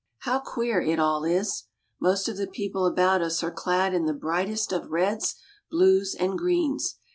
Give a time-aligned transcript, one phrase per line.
[0.21, 1.65] How queer it all is!
[1.99, 5.35] Most of the people about us are clad in the brightest of reds,
[5.69, 6.95] blues, and greens.